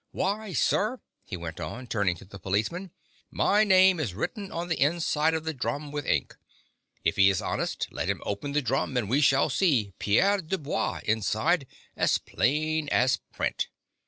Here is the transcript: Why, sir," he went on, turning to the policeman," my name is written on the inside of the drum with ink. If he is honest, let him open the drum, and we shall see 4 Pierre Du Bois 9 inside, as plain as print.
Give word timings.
Why, 0.13 0.53
sir," 0.53 0.99
he 1.23 1.37
went 1.37 1.59
on, 1.59 1.85
turning 1.85 2.15
to 2.15 2.25
the 2.25 2.39
policeman," 2.39 2.89
my 3.45 3.63
name 3.63 3.99
is 3.99 4.15
written 4.15 4.51
on 4.51 4.67
the 4.67 4.81
inside 4.81 5.35
of 5.35 5.43
the 5.43 5.53
drum 5.53 5.91
with 5.91 6.07
ink. 6.07 6.35
If 7.03 7.17
he 7.17 7.29
is 7.29 7.39
honest, 7.39 7.87
let 7.91 8.09
him 8.09 8.23
open 8.25 8.53
the 8.53 8.63
drum, 8.63 8.97
and 8.97 9.07
we 9.07 9.21
shall 9.21 9.51
see 9.51 9.89
4 9.91 9.91
Pierre 9.99 10.37
Du 10.41 10.57
Bois 10.57 11.01
9 11.03 11.03
inside, 11.05 11.67
as 11.95 12.17
plain 12.17 12.89
as 12.89 13.17
print. 13.31 13.67